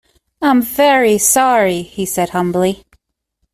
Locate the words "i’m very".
0.41-1.19